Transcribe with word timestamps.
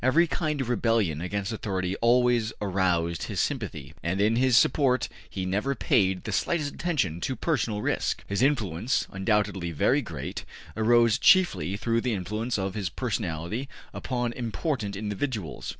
Every 0.03 0.25
kind 0.25 0.59
of 0.61 0.67
rebellion 0.69 1.21
against 1.21 1.51
authority 1.51 1.95
always 1.97 2.51
aroused 2.59 3.21
his 3.29 3.39
sympathy, 3.39 3.93
and 4.01 4.19
in 4.19 4.35
his 4.35 4.57
support 4.57 5.07
he 5.29 5.45
never 5.45 5.75
paid 5.75 6.23
the 6.23 6.31
slightest 6.31 6.73
attention 6.73 7.21
to 7.21 7.35
personal 7.35 7.83
risk. 7.83 8.23
His 8.25 8.41
influence, 8.41 9.05
undoubtedly 9.11 9.69
very 9.69 10.01
great, 10.01 10.43
arose 10.75 11.19
chiefly 11.19 11.77
through 11.77 12.01
the 12.01 12.15
influence 12.15 12.57
of 12.57 12.73
his 12.73 12.89
personality 12.89 13.69
upon 13.93 14.33
important 14.33 14.95
individuals. 14.95 15.69